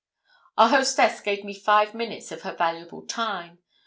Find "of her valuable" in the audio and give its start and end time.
2.31-3.03